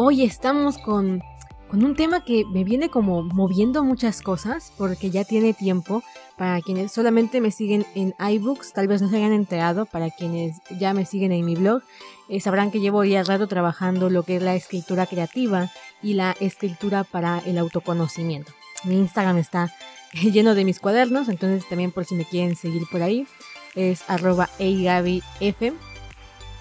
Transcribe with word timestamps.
Hoy 0.00 0.22
estamos 0.22 0.78
con, 0.78 1.24
con 1.68 1.82
un 1.82 1.96
tema 1.96 2.24
que 2.24 2.44
me 2.44 2.62
viene 2.62 2.88
como 2.88 3.24
moviendo 3.24 3.82
muchas 3.82 4.22
cosas 4.22 4.72
porque 4.78 5.10
ya 5.10 5.24
tiene 5.24 5.54
tiempo. 5.54 6.04
Para 6.36 6.60
quienes 6.60 6.92
solamente 6.92 7.40
me 7.40 7.50
siguen 7.50 7.84
en 7.96 8.14
iBooks, 8.16 8.74
tal 8.74 8.86
vez 8.86 9.02
no 9.02 9.08
se 9.08 9.16
hayan 9.16 9.32
enterado. 9.32 9.86
Para 9.86 10.10
quienes 10.10 10.58
ya 10.78 10.94
me 10.94 11.04
siguen 11.04 11.32
en 11.32 11.44
mi 11.44 11.56
blog, 11.56 11.82
eh, 12.28 12.38
sabrán 12.38 12.70
que 12.70 12.78
llevo 12.78 13.02
ya 13.02 13.24
rato 13.24 13.48
trabajando 13.48 14.08
lo 14.08 14.22
que 14.22 14.36
es 14.36 14.42
la 14.42 14.54
escritura 14.54 15.04
creativa 15.06 15.68
y 16.00 16.14
la 16.14 16.36
escritura 16.38 17.02
para 17.02 17.40
el 17.40 17.58
autoconocimiento. 17.58 18.52
Mi 18.84 18.98
Instagram 18.98 19.38
está 19.38 19.74
lleno 20.12 20.54
de 20.54 20.64
mis 20.64 20.78
cuadernos, 20.78 21.28
entonces 21.28 21.68
también 21.68 21.90
por 21.90 22.04
si 22.04 22.14
me 22.14 22.24
quieren 22.24 22.54
seguir 22.54 22.84
por 22.88 23.02
ahí, 23.02 23.26
es 23.74 24.08
arroba 24.08 24.48
eigabif 24.60 25.24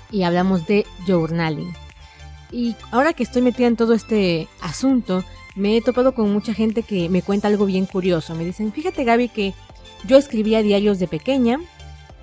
y 0.10 0.24
hablamos 0.24 0.66
de 0.66 0.88
journaling. 1.06 1.87
Y 2.52 2.76
ahora 2.92 3.14
que 3.14 3.24
estoy 3.24 3.42
metida 3.42 3.68
en 3.68 3.76
todo 3.76 3.94
este 3.94 4.48
asunto, 4.62 5.24
me 5.56 5.76
he 5.76 5.82
topado 5.82 6.14
con 6.14 6.32
mucha 6.32 6.54
gente 6.54 6.84
que 6.84 7.10
me 7.10 7.22
cuenta 7.22 7.48
algo 7.48 7.66
bien 7.66 7.86
curioso. 7.86 8.36
Me 8.36 8.46
dicen, 8.46 8.72
fíjate 8.72 9.04
Gaby 9.04 9.30
que 9.30 9.54
yo 10.06 10.18
escribía 10.18 10.62
diarios 10.62 11.00
de 11.00 11.08
pequeña 11.08 11.60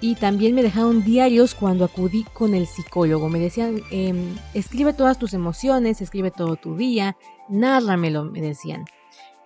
y 0.00 0.14
también 0.16 0.54
me 0.54 0.62
dejaron 0.62 1.02
diarios 1.02 1.54
cuando 1.54 1.84
acudí 1.84 2.24
con 2.32 2.54
el 2.54 2.66
psicólogo. 2.66 3.28
Me 3.28 3.38
decían, 3.38 3.82
em, 3.90 4.36
escribe 4.54 4.92
todas 4.92 5.18
tus 5.18 5.34
emociones, 5.34 6.00
escribe 6.00 6.30
todo 6.30 6.56
tu 6.56 6.76
día, 6.76 7.16
nárramelo, 7.48 8.24
me 8.24 8.40
decían. 8.40 8.84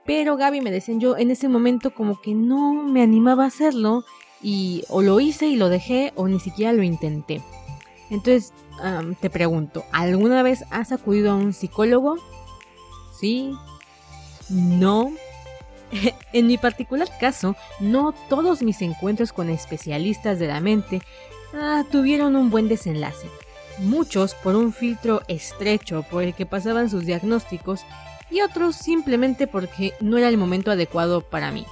Pero 0.04 0.36
Gaby 0.36 0.60
me 0.60 0.70
decían, 0.70 1.00
yo 1.00 1.16
en 1.16 1.30
ese 1.30 1.48
momento 1.48 1.94
como 1.94 2.20
que 2.20 2.34
no 2.34 2.72
me 2.72 3.02
animaba 3.02 3.44
a 3.44 3.48
hacerlo 3.48 4.04
y 4.42 4.84
o 4.88 5.02
lo 5.02 5.20
hice 5.20 5.46
y 5.46 5.56
lo 5.56 5.68
dejé 5.68 6.12
o 6.14 6.28
ni 6.28 6.40
siquiera 6.40 6.72
lo 6.72 6.82
intenté. 6.82 7.42
Entonces 8.10 8.52
te 9.20 9.30
pregunto, 9.30 9.84
¿alguna 9.92 10.42
vez 10.42 10.64
has 10.70 10.92
acudido 10.92 11.32
a 11.32 11.34
un 11.34 11.52
psicólogo? 11.52 12.16
¿Sí? 13.18 13.52
¿No? 14.48 15.12
en 16.32 16.46
mi 16.46 16.58
particular 16.58 17.08
caso, 17.18 17.56
no 17.80 18.14
todos 18.28 18.62
mis 18.62 18.82
encuentros 18.82 19.32
con 19.32 19.48
especialistas 19.48 20.38
de 20.38 20.46
la 20.46 20.60
mente 20.60 21.00
ah, 21.54 21.84
tuvieron 21.90 22.36
un 22.36 22.50
buen 22.50 22.68
desenlace. 22.68 23.28
Muchos 23.78 24.34
por 24.34 24.56
un 24.56 24.72
filtro 24.72 25.22
estrecho 25.28 26.04
por 26.10 26.22
el 26.24 26.34
que 26.34 26.46
pasaban 26.46 26.90
sus 26.90 27.06
diagnósticos 27.06 27.84
y 28.30 28.40
otros 28.40 28.76
simplemente 28.76 29.46
porque 29.46 29.94
no 30.00 30.18
era 30.18 30.28
el 30.28 30.36
momento 30.36 30.70
adecuado 30.70 31.22
para 31.22 31.52
mí. 31.52 31.64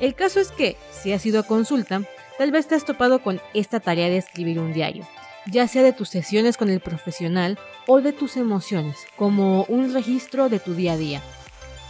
El 0.00 0.14
caso 0.14 0.40
es 0.40 0.50
que, 0.50 0.76
si 0.90 1.12
has 1.12 1.24
ido 1.24 1.38
a 1.38 1.44
consulta, 1.44 2.02
tal 2.38 2.50
vez 2.50 2.66
te 2.66 2.74
has 2.74 2.84
topado 2.84 3.22
con 3.22 3.40
esta 3.52 3.78
tarea 3.78 4.08
de 4.08 4.16
escribir 4.16 4.58
un 4.58 4.72
diario 4.72 5.06
ya 5.46 5.68
sea 5.68 5.82
de 5.82 5.92
tus 5.92 6.08
sesiones 6.08 6.56
con 6.56 6.70
el 6.70 6.80
profesional 6.80 7.58
o 7.86 8.00
de 8.00 8.12
tus 8.12 8.36
emociones, 8.36 8.96
como 9.16 9.64
un 9.64 9.92
registro 9.92 10.48
de 10.48 10.58
tu 10.58 10.74
día 10.74 10.94
a 10.94 10.96
día. 10.96 11.22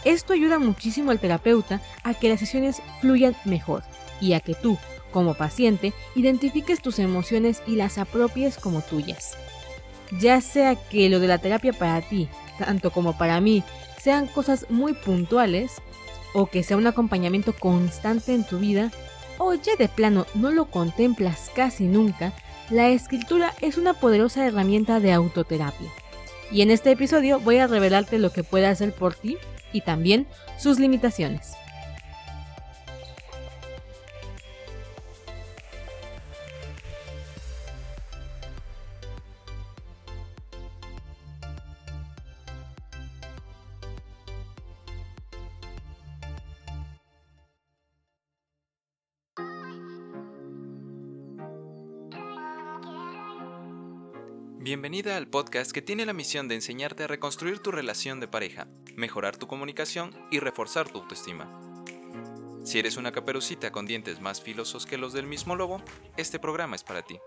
Esto 0.03 0.33
ayuda 0.33 0.59
muchísimo 0.59 1.11
al 1.11 1.19
terapeuta 1.19 1.81
a 2.03 2.13
que 2.13 2.29
las 2.29 2.39
sesiones 2.39 2.81
fluyan 3.01 3.35
mejor 3.45 3.83
y 4.21 4.33
a 4.33 4.39
que 4.39 4.53
tú, 4.53 4.77
como 5.11 5.33
paciente, 5.33 5.93
identifiques 6.15 6.81
tus 6.81 6.99
emociones 6.99 7.63
y 7.65 7.75
las 7.75 7.97
apropies 7.97 8.57
como 8.57 8.81
tuyas. 8.81 9.37
Ya 10.19 10.41
sea 10.41 10.75
que 10.75 11.09
lo 11.09 11.19
de 11.19 11.27
la 11.27 11.39
terapia 11.39 11.73
para 11.73 12.01
ti, 12.01 12.29
tanto 12.59 12.91
como 12.91 13.17
para 13.17 13.41
mí, 13.41 13.63
sean 13.99 14.27
cosas 14.27 14.67
muy 14.69 14.93
puntuales, 14.93 15.71
o 16.33 16.47
que 16.47 16.63
sea 16.63 16.77
un 16.77 16.85
acompañamiento 16.85 17.53
constante 17.53 18.35
en 18.35 18.43
tu 18.43 18.59
vida, 18.59 18.91
o 19.39 19.53
ya 19.55 19.75
de 19.77 19.87
plano 19.87 20.27
no 20.35 20.51
lo 20.51 20.65
contemplas 20.65 21.49
casi 21.55 21.85
nunca, 21.85 22.33
la 22.69 22.89
escritura 22.89 23.53
es 23.61 23.77
una 23.77 23.93
poderosa 23.93 24.45
herramienta 24.45 24.99
de 24.99 25.13
autoterapia. 25.13 25.91
Y 26.51 26.61
en 26.61 26.71
este 26.71 26.91
episodio 26.91 27.39
voy 27.39 27.57
a 27.57 27.67
revelarte 27.67 28.17
lo 28.17 28.31
que 28.31 28.43
puede 28.43 28.67
hacer 28.67 28.93
por 28.93 29.15
ti 29.15 29.37
y 29.71 29.81
también 29.81 30.27
sus 30.57 30.79
limitaciones. 30.79 31.53
Bienvenida 54.65 55.15
al 55.15 55.27
podcast 55.27 55.71
que 55.71 55.83
tiene 55.83 56.07
la 56.07 56.13
misión 56.13 56.47
de 56.47 56.55
enseñarte 56.55 57.03
a 57.03 57.07
reconstruir 57.07 57.59
tu 57.59 57.69
relación 57.69 58.19
de 58.19 58.27
pareja, 58.27 58.67
mejorar 58.95 59.37
tu 59.37 59.45
comunicación 59.45 60.09
y 60.31 60.39
reforzar 60.39 60.89
tu 60.89 61.01
autoestima. 61.01 61.47
Si 62.63 62.79
eres 62.79 62.97
una 62.97 63.11
caperucita 63.11 63.71
con 63.71 63.85
dientes 63.85 64.21
más 64.21 64.41
filosos 64.41 64.87
que 64.87 64.97
los 64.97 65.13
del 65.13 65.27
mismo 65.27 65.55
lobo, 65.55 65.83
este 66.17 66.39
programa 66.39 66.75
es 66.75 66.83
para 66.83 67.03
ti. 67.03 67.19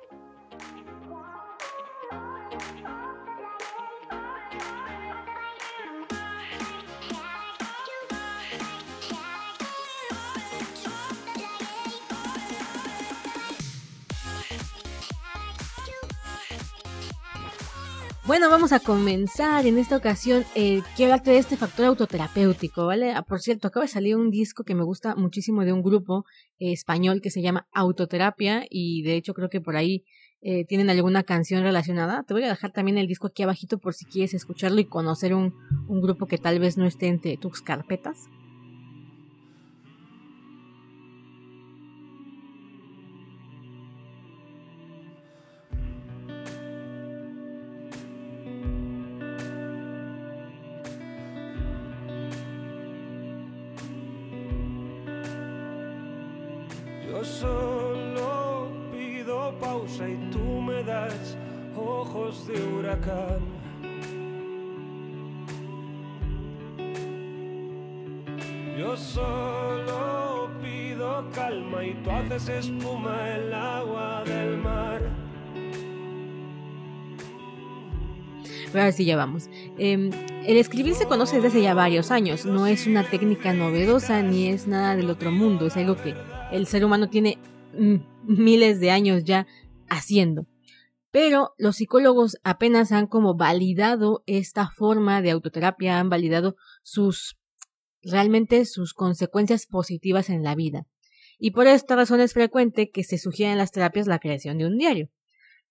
Bueno, 18.28 18.50
vamos 18.50 18.72
a 18.72 18.80
comenzar 18.80 19.66
en 19.66 19.78
esta 19.78 19.96
ocasión. 19.96 20.44
Eh, 20.54 20.82
quiero 20.94 21.12
hablarte 21.14 21.30
de 21.30 21.38
este 21.38 21.56
factor 21.56 21.86
autoterapéutico, 21.86 22.84
¿vale? 22.84 23.12
Ah, 23.12 23.22
por 23.22 23.40
cierto, 23.40 23.68
acaba 23.68 23.86
de 23.86 23.90
salir 23.90 24.16
un 24.16 24.30
disco 24.30 24.64
que 24.64 24.74
me 24.74 24.84
gusta 24.84 25.14
muchísimo 25.14 25.64
de 25.64 25.72
un 25.72 25.82
grupo 25.82 26.26
eh, 26.58 26.72
español 26.72 27.22
que 27.22 27.30
se 27.30 27.40
llama 27.40 27.66
Autoterapia 27.72 28.66
y 28.68 29.00
de 29.00 29.16
hecho 29.16 29.32
creo 29.32 29.48
que 29.48 29.62
por 29.62 29.76
ahí 29.76 30.04
eh, 30.42 30.66
tienen 30.66 30.90
alguna 30.90 31.22
canción 31.22 31.62
relacionada. 31.62 32.22
Te 32.24 32.34
voy 32.34 32.42
a 32.42 32.50
dejar 32.50 32.70
también 32.70 32.98
el 32.98 33.06
disco 33.06 33.28
aquí 33.28 33.44
abajito 33.44 33.78
por 33.78 33.94
si 33.94 34.04
quieres 34.04 34.34
escucharlo 34.34 34.78
y 34.78 34.84
conocer 34.84 35.32
un, 35.32 35.54
un 35.88 36.02
grupo 36.02 36.26
que 36.26 36.36
tal 36.36 36.58
vez 36.58 36.76
no 36.76 36.84
esté 36.84 37.06
entre 37.06 37.38
tus 37.38 37.62
carpetas. 37.62 38.26
Yo 68.78 68.96
solo 68.96 70.50
pido 70.62 71.28
calma 71.34 71.84
y 71.84 71.94
tú 72.04 72.10
haces 72.10 72.48
espuma 72.48 73.34
el 73.34 73.52
agua 73.52 74.22
del 74.24 74.56
mar. 74.58 75.00
Ahora 78.68 78.92
sí, 78.92 79.04
ya 79.04 79.16
vamos. 79.16 79.50
Em, 79.78 80.10
el 80.46 80.56
escribir 80.56 80.94
se 80.94 81.06
conoce 81.06 81.36
desde 81.36 81.48
hace 81.48 81.62
ya 81.62 81.74
varios 81.74 82.12
años. 82.12 82.46
No 82.46 82.68
es 82.68 82.86
una 82.86 83.02
técnica 83.02 83.52
novedosa 83.52 84.22
ni 84.22 84.48
es 84.48 84.68
nada 84.68 84.94
del 84.94 85.10
otro 85.10 85.32
mundo. 85.32 85.66
Es 85.66 85.76
algo 85.76 85.96
que 85.96 86.14
el 86.50 86.66
ser 86.66 86.84
humano 86.84 87.08
tiene 87.08 87.38
miles 88.24 88.80
de 88.80 88.90
años 88.90 89.24
ya 89.24 89.46
haciendo. 89.88 90.46
Pero 91.10 91.54
los 91.56 91.76
psicólogos 91.76 92.36
apenas 92.44 92.92
han 92.92 93.06
como 93.06 93.34
validado 93.34 94.22
esta 94.26 94.70
forma 94.70 95.22
de 95.22 95.30
autoterapia, 95.30 95.98
han 95.98 96.10
validado 96.10 96.56
sus 96.82 97.38
realmente 98.02 98.64
sus 98.64 98.94
consecuencias 98.94 99.66
positivas 99.66 100.30
en 100.30 100.42
la 100.42 100.54
vida. 100.54 100.86
Y 101.38 101.52
por 101.52 101.66
esta 101.66 101.96
razón 101.96 102.20
es 102.20 102.32
frecuente 102.32 102.90
que 102.90 103.04
se 103.04 103.18
sugiera 103.18 103.52
en 103.52 103.58
las 103.58 103.72
terapias 103.72 104.06
la 104.06 104.18
creación 104.18 104.58
de 104.58 104.66
un 104.66 104.76
diario. 104.76 105.08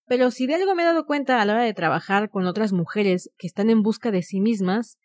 Pero 0.05 0.31
si 0.31 0.47
de 0.47 0.55
algo 0.55 0.73
me 0.73 0.83
he 0.83 0.85
dado 0.85 1.05
cuenta 1.05 1.41
a 1.41 1.45
la 1.45 1.53
hora 1.53 1.63
de 1.63 1.73
trabajar 1.73 2.29
con 2.29 2.45
otras 2.45 2.71
mujeres 2.71 3.29
que 3.37 3.47
están 3.47 3.69
en 3.69 3.83
busca 3.83 4.09
de 4.11 4.23
sí 4.23 4.39
mismas, 4.39 4.97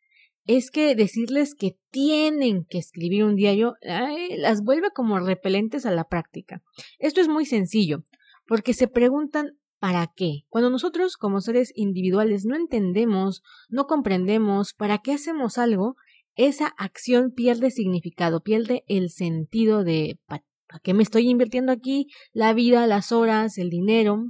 es 0.45 0.71
que 0.71 0.95
decirles 0.95 1.55
que 1.55 1.77
tienen 1.91 2.65
que 2.65 2.79
escribir 2.79 3.25
un 3.25 3.37
diario 3.37 3.75
las 3.83 4.63
vuelve 4.63 4.91
como 4.95 5.19
repelentes 5.19 5.87
a 5.87 5.91
la 5.91 6.05
práctica. 6.05 6.63
Esto 6.99 7.21
es 7.21 7.29
muy 7.29 7.47
sencillo, 7.47 8.05
porque 8.47 8.75
se 8.75 8.89
preguntan 8.89 9.59
¿Para 9.83 10.07
qué? 10.15 10.45
Cuando 10.49 10.71
nosotros 10.71 11.17
como 11.17 11.41
seres 11.41 11.73
individuales 11.75 12.45
no 12.45 12.55
entendemos, 12.55 13.43
no 13.69 13.89
comprendemos 13.89 14.75
para 14.75 14.99
qué 14.99 15.15
hacemos 15.15 15.59
algo, 15.59 15.97
esa 16.37 16.69
acción 16.79 17.33
pierde 17.33 17.73
significado, 17.73 18.45
pierde 18.45 18.85
el 18.87 19.11
sentido 19.11 19.83
de 19.83 20.21
¿para 20.27 20.45
qué 20.85 20.95
me 20.95 21.03
estoy 21.03 21.29
invirtiendo 21.29 21.73
aquí? 21.73 22.07
La 22.33 22.55
vida, 22.55 22.87
las 22.87 23.11
horas, 23.11 23.59
el 23.59 23.71
dinero, 23.71 24.23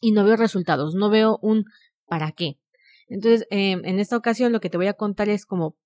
y 0.00 0.12
no 0.12 0.24
veo 0.24 0.36
resultados, 0.36 0.94
no 0.94 1.10
veo 1.10 1.38
un 1.42 1.64
¿para 2.06 2.32
qué? 2.32 2.54
Entonces, 3.08 3.46
em, 3.50 3.84
en 3.84 3.98
esta 3.98 4.16
ocasión 4.16 4.52
lo 4.52 4.60
que 4.60 4.70
te 4.70 4.76
voy 4.76 4.86
a 4.86 4.94
contar 4.94 5.28
es 5.28 5.46
como 5.46 5.76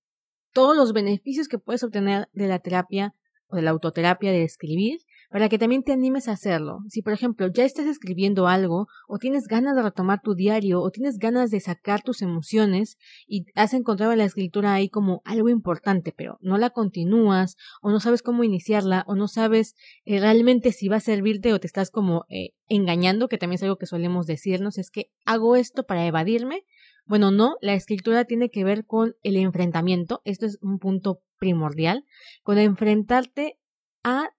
todos 0.53 0.75
los 0.75 0.93
beneficios 0.93 1.47
que 1.47 1.57
puedes 1.57 1.83
obtener 1.83 2.29
de 2.33 2.47
la 2.47 2.59
terapia 2.59 3.15
o 3.47 3.55
de 3.55 3.61
la 3.63 3.71
autoterapia 3.71 4.31
de 4.31 4.43
escribir 4.43 4.99
para 5.33 5.49
que 5.49 5.57
también 5.57 5.81
te 5.81 5.91
animes 5.91 6.27
a 6.27 6.33
hacerlo. 6.33 6.81
Si, 6.89 7.01
por 7.01 7.11
ejemplo, 7.11 7.47
ya 7.51 7.65
estás 7.65 7.87
escribiendo 7.87 8.47
algo, 8.47 8.85
o 9.07 9.17
tienes 9.17 9.47
ganas 9.47 9.75
de 9.75 9.81
retomar 9.81 10.21
tu 10.21 10.35
diario, 10.35 10.79
o 10.79 10.91
tienes 10.91 11.17
ganas 11.17 11.49
de 11.49 11.59
sacar 11.59 12.03
tus 12.03 12.21
emociones, 12.21 12.97
y 13.25 13.47
has 13.55 13.73
encontrado 13.73 14.15
la 14.15 14.25
escritura 14.25 14.75
ahí 14.75 14.89
como 14.89 15.23
algo 15.25 15.49
importante, 15.49 16.13
pero 16.15 16.37
no 16.41 16.59
la 16.59 16.69
continúas, 16.69 17.55
o 17.81 17.89
no 17.89 17.99
sabes 17.99 18.21
cómo 18.21 18.43
iniciarla, 18.43 19.05
o 19.07 19.15
no 19.15 19.27
sabes 19.27 19.73
eh, 20.05 20.19
realmente 20.19 20.71
si 20.71 20.87
va 20.87 20.97
a 20.97 20.99
servirte, 20.99 21.51
o 21.51 21.59
te 21.59 21.65
estás 21.65 21.89
como 21.89 22.25
eh, 22.29 22.51
engañando, 22.67 23.27
que 23.27 23.39
también 23.39 23.55
es 23.55 23.63
algo 23.63 23.77
que 23.77 23.87
solemos 23.87 24.27
decirnos, 24.27 24.77
es 24.77 24.91
que 24.91 25.09
hago 25.25 25.55
esto 25.55 25.83
para 25.83 26.05
evadirme. 26.05 26.63
Bueno, 27.05 27.31
no, 27.31 27.57
la 27.61 27.73
escritura 27.73 28.25
tiene 28.25 28.49
que 28.49 28.63
ver 28.63 28.85
con 28.85 29.15
el 29.23 29.35
enfrentamiento, 29.35 30.21
esto 30.23 30.45
es 30.45 30.57
un 30.61 30.79
punto 30.79 31.21
primordial, 31.37 32.05
con 32.43 32.57
enfrentarte 32.57 33.59
a 34.03 34.29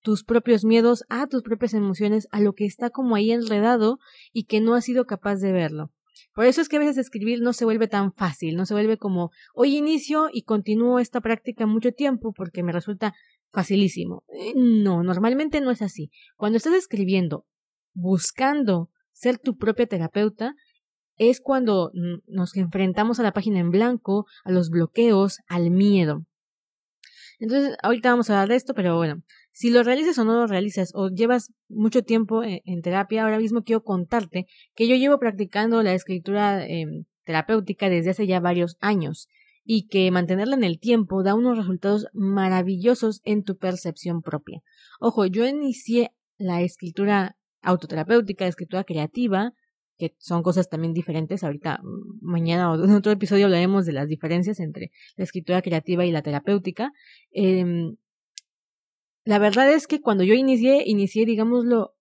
tus 0.00 0.24
propios 0.24 0.64
miedos, 0.64 1.04
a 1.08 1.26
tus 1.26 1.42
propias 1.42 1.74
emociones, 1.74 2.28
a 2.30 2.40
lo 2.40 2.54
que 2.54 2.64
está 2.64 2.90
como 2.90 3.16
ahí 3.16 3.32
enredado 3.32 3.98
y 4.32 4.44
que 4.44 4.60
no 4.60 4.74
has 4.74 4.84
sido 4.84 5.04
capaz 5.04 5.36
de 5.36 5.52
verlo. 5.52 5.90
Por 6.32 6.46
eso 6.46 6.60
es 6.60 6.68
que 6.68 6.76
a 6.76 6.80
veces 6.80 6.96
escribir 6.96 7.40
no 7.42 7.52
se 7.52 7.64
vuelve 7.64 7.88
tan 7.88 8.12
fácil, 8.12 8.56
no 8.56 8.66
se 8.66 8.74
vuelve 8.74 8.98
como 8.98 9.30
hoy 9.54 9.76
inicio 9.76 10.28
y 10.32 10.42
continúo 10.42 10.98
esta 10.98 11.20
práctica 11.20 11.66
mucho 11.66 11.92
tiempo 11.92 12.32
porque 12.32 12.62
me 12.62 12.72
resulta 12.72 13.14
facilísimo. 13.50 14.24
Eh, 14.28 14.52
no, 14.54 15.02
normalmente 15.02 15.60
no 15.60 15.70
es 15.70 15.82
así. 15.82 16.10
Cuando 16.36 16.56
estás 16.58 16.74
escribiendo 16.74 17.46
buscando 17.94 18.90
ser 19.12 19.38
tu 19.38 19.56
propia 19.56 19.86
terapeuta, 19.86 20.54
es 21.16 21.40
cuando 21.40 21.90
nos 22.26 22.56
enfrentamos 22.56 23.20
a 23.20 23.22
la 23.22 23.32
página 23.32 23.58
en 23.58 23.70
blanco, 23.70 24.26
a 24.44 24.52
los 24.52 24.70
bloqueos, 24.70 25.38
al 25.48 25.70
miedo. 25.70 26.24
Entonces, 27.38 27.76
ahorita 27.82 28.10
vamos 28.10 28.30
a 28.30 28.34
hablar 28.34 28.48
de 28.48 28.56
esto, 28.56 28.74
pero 28.74 28.96
bueno, 28.96 29.22
si 29.52 29.70
lo 29.70 29.82
realizas 29.82 30.18
o 30.18 30.24
no 30.24 30.34
lo 30.34 30.46
realizas, 30.46 30.92
o 30.94 31.08
llevas 31.08 31.52
mucho 31.68 32.02
tiempo 32.02 32.42
en, 32.42 32.82
terapia, 32.82 33.24
ahora 33.24 33.38
mismo 33.38 33.62
quiero 33.62 33.82
contarte 33.82 34.46
que 34.74 34.88
yo 34.88 34.96
llevo 34.96 35.18
practicando 35.18 35.82
la 35.82 35.94
escritura 35.94 36.66
em, 36.66 37.04
terapéutica 37.24 37.88
desde 37.88 38.10
hace 38.10 38.26
ya 38.26 38.40
varios 38.40 38.76
años 38.80 39.28
y 39.64 39.88
que 39.88 40.10
mantenerla 40.10 40.56
en 40.56 40.64
el 40.64 40.78
tiempo 40.78 41.22
da 41.22 41.34
unos 41.34 41.58
resultados 41.58 42.06
maravillosos 42.12 43.20
en 43.24 43.42
tu 43.42 43.56
percepción 43.56 44.22
propia. 44.22 44.62
Ojo, 45.00 45.26
yo 45.26 45.46
inicié 45.46 46.12
la 46.38 46.62
escritura 46.62 47.36
autoterapéutica, 47.62 48.46
escritura 48.46 48.84
creativa, 48.84 49.52
que 49.98 50.14
son 50.18 50.42
cosas 50.42 50.68
también 50.68 50.92
diferentes. 50.92 51.44
Ahorita, 51.44 51.80
mm, 51.82 52.18
mañana 52.22 52.70
o 52.70 52.84
en 52.84 52.90
otro 52.92 53.12
episodio 53.12 53.46
hablaremos 53.46 53.86
de 53.86 53.92
las 53.92 54.08
diferencias 54.08 54.60
entre 54.60 54.90
la 55.16 55.24
escritura 55.24 55.62
creativa 55.62 56.04
y 56.04 56.12
la 56.12 56.22
terapéutica. 56.22 56.92
Em, 57.32 57.96
la 59.24 59.38
verdad 59.38 59.70
es 59.72 59.86
que 59.86 60.00
cuando 60.00 60.24
yo 60.24 60.34
inicié, 60.34 60.84
inicié, 60.86 61.26
digámoslo, 61.26 61.94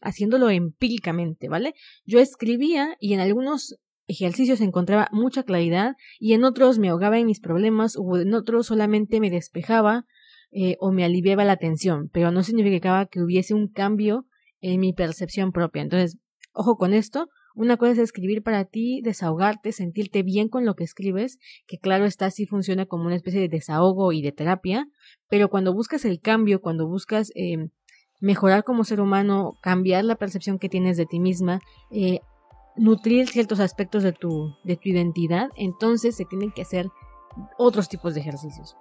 haciéndolo 0.00 0.50
empíricamente, 0.50 1.48
¿vale? 1.48 1.74
Yo 2.04 2.20
escribía 2.20 2.96
y 3.00 3.14
en 3.14 3.20
algunos 3.20 3.76
ejercicios 4.06 4.60
encontraba 4.60 5.08
mucha 5.12 5.42
claridad 5.42 5.96
y 6.18 6.34
en 6.34 6.44
otros 6.44 6.78
me 6.78 6.90
ahogaba 6.90 7.18
en 7.18 7.26
mis 7.26 7.40
problemas 7.40 7.96
o 7.96 8.18
en 8.18 8.34
otros 8.34 8.66
solamente 8.66 9.20
me 9.20 9.30
despejaba 9.30 10.04
eh, 10.52 10.76
o 10.78 10.92
me 10.92 11.04
aliviaba 11.04 11.44
la 11.44 11.56
tensión, 11.56 12.10
pero 12.12 12.30
no 12.30 12.42
significaba 12.42 13.06
que 13.06 13.22
hubiese 13.22 13.54
un 13.54 13.68
cambio 13.68 14.26
en 14.60 14.80
mi 14.80 14.92
percepción 14.92 15.52
propia. 15.52 15.82
Entonces, 15.82 16.18
Ojo 16.54 16.76
con 16.76 16.94
esto, 16.94 17.28
una 17.56 17.76
cosa 17.76 17.92
es 17.92 17.98
escribir 17.98 18.42
para 18.42 18.64
ti, 18.64 19.00
desahogarte, 19.02 19.72
sentirte 19.72 20.22
bien 20.22 20.48
con 20.48 20.64
lo 20.64 20.74
que 20.74 20.84
escribes, 20.84 21.38
que 21.66 21.78
claro 21.78 22.04
está, 22.04 22.30
sí 22.30 22.46
funciona 22.46 22.86
como 22.86 23.06
una 23.06 23.16
especie 23.16 23.40
de 23.40 23.48
desahogo 23.48 24.12
y 24.12 24.22
de 24.22 24.32
terapia, 24.32 24.88
pero 25.28 25.48
cuando 25.48 25.74
buscas 25.74 26.04
el 26.04 26.20
cambio, 26.20 26.60
cuando 26.60 26.86
buscas 26.88 27.30
eh, 27.34 27.68
mejorar 28.20 28.64
como 28.64 28.84
ser 28.84 29.00
humano, 29.00 29.52
cambiar 29.60 30.04
la 30.04 30.16
percepción 30.16 30.58
que 30.58 30.68
tienes 30.68 30.96
de 30.96 31.06
ti 31.06 31.20
misma, 31.20 31.60
eh, 31.90 32.20
nutrir 32.76 33.28
ciertos 33.28 33.60
aspectos 33.60 34.02
de 34.02 34.12
tu, 34.12 34.54
de 34.64 34.76
tu 34.76 34.88
identidad, 34.88 35.50
entonces 35.56 36.16
se 36.16 36.24
tienen 36.24 36.50
que 36.50 36.62
hacer 36.62 36.88
otros 37.58 37.88
tipos 37.88 38.14
de 38.14 38.20
ejercicios. 38.20 38.76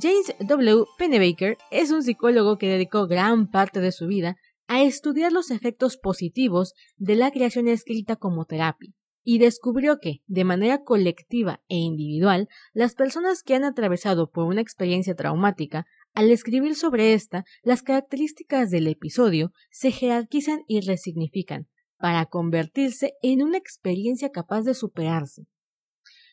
James 0.00 0.32
W. 0.38 0.84
Pennebaker 0.96 1.56
es 1.72 1.90
un 1.90 2.04
psicólogo 2.04 2.56
que 2.56 2.68
dedicó 2.68 3.08
gran 3.08 3.50
parte 3.50 3.80
de 3.80 3.90
su 3.90 4.06
vida 4.06 4.36
a 4.68 4.82
estudiar 4.82 5.32
los 5.32 5.50
efectos 5.50 5.96
positivos 5.96 6.74
de 6.96 7.16
la 7.16 7.32
creación 7.32 7.66
escrita 7.66 8.14
como 8.14 8.44
terapia, 8.44 8.92
y 9.24 9.38
descubrió 9.38 9.98
que, 9.98 10.20
de 10.26 10.44
manera 10.44 10.84
colectiva 10.84 11.62
e 11.68 11.76
individual, 11.76 12.48
las 12.72 12.94
personas 12.94 13.42
que 13.42 13.54
han 13.54 13.64
atravesado 13.64 14.30
por 14.30 14.44
una 14.44 14.60
experiencia 14.60 15.16
traumática, 15.16 15.86
al 16.14 16.30
escribir 16.30 16.76
sobre 16.76 17.14
esta, 17.14 17.44
las 17.62 17.82
características 17.82 18.70
del 18.70 18.86
episodio 18.86 19.52
se 19.70 19.90
jerarquizan 19.90 20.60
y 20.68 20.80
resignifican, 20.80 21.66
para 21.96 22.26
convertirse 22.26 23.14
en 23.22 23.42
una 23.42 23.58
experiencia 23.58 24.30
capaz 24.30 24.62
de 24.62 24.74
superarse. 24.74 25.46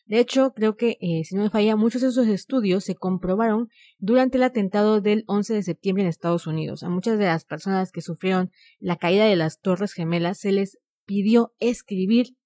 De 0.06 0.20
hecho, 0.20 0.52
creo 0.54 0.76
que, 0.76 0.98
eh, 1.00 1.24
si 1.24 1.34
no 1.34 1.42
me 1.42 1.50
falla, 1.50 1.74
muchos 1.74 2.00
de 2.00 2.08
esos 2.08 2.28
estudios 2.28 2.84
se 2.84 2.94
comprobaron 2.94 3.68
durante 3.98 4.36
el 4.36 4.44
atentado 4.44 5.00
del 5.00 5.24
11 5.26 5.54
de 5.54 5.62
septiembre 5.64 6.04
en 6.04 6.08
Estados 6.08 6.46
Unidos. 6.46 6.84
A 6.84 6.88
muchas 6.88 7.18
de 7.18 7.24
las 7.24 7.44
personas 7.44 7.90
que 7.90 8.02
sufrieron 8.02 8.52
la 8.78 8.96
caída 8.96 9.24
de 9.24 9.34
las 9.34 9.58
Torres 9.58 9.92
Gemelas 9.92 10.38
se 10.38 10.52
les 10.52 10.78
pidió 11.06 11.52
escribir 11.58 12.36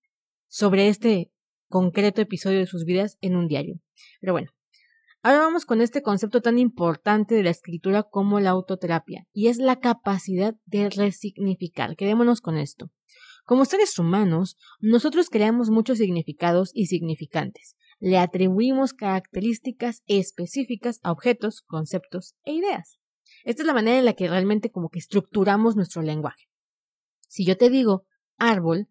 sobre 0.48 0.88
este 0.88 1.30
concreto 1.68 2.22
episodio 2.22 2.58
de 2.58 2.66
sus 2.66 2.84
vidas 2.84 3.18
en 3.20 3.36
un 3.36 3.46
diario. 3.46 3.78
Pero 4.20 4.32
bueno, 4.32 4.50
ahora 5.22 5.40
vamos 5.40 5.66
con 5.66 5.82
este 5.82 6.00
concepto 6.00 6.40
tan 6.40 6.58
importante 6.58 7.34
de 7.34 7.42
la 7.42 7.50
escritura 7.50 8.04
como 8.04 8.40
la 8.40 8.50
autoterapia, 8.50 9.26
y 9.34 9.48
es 9.48 9.58
la 9.58 9.80
capacidad 9.80 10.54
de 10.64 10.88
resignificar. 10.88 11.94
Quedémonos 11.94 12.40
con 12.40 12.56
esto. 12.56 12.90
Como 13.50 13.64
seres 13.64 13.98
humanos, 13.98 14.56
nosotros 14.78 15.28
creamos 15.28 15.70
muchos 15.70 15.98
significados 15.98 16.70
y 16.72 16.86
significantes. 16.86 17.74
Le 17.98 18.16
atribuimos 18.16 18.92
características 18.92 20.04
específicas 20.06 21.00
a 21.02 21.10
objetos, 21.10 21.62
conceptos 21.62 22.36
e 22.44 22.52
ideas. 22.52 23.00
Esta 23.42 23.62
es 23.62 23.66
la 23.66 23.74
manera 23.74 23.98
en 23.98 24.04
la 24.04 24.12
que 24.12 24.28
realmente 24.28 24.70
como 24.70 24.88
que 24.88 25.00
estructuramos 25.00 25.74
nuestro 25.74 26.00
lenguaje. 26.00 26.44
Si 27.26 27.44
yo 27.44 27.56
te 27.56 27.70
digo 27.70 28.04
árbol, 28.38 28.86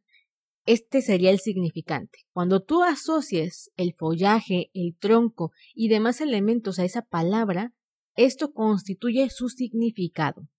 este 0.65 1.01
sería 1.01 1.31
el 1.31 1.39
significante. 1.39 2.19
Cuando 2.33 2.61
tú 2.61 2.83
asocies 2.83 3.71
el 3.77 3.93
follaje, 3.93 4.71
el 4.73 4.97
tronco 4.99 5.53
y 5.73 5.87
demás 5.87 6.19
elementos 6.19 6.79
a 6.79 6.83
esa 6.83 7.03
palabra, 7.03 7.71
esto 8.15 8.51
constituye 8.51 9.29
su 9.29 9.47
significado. 9.47 10.49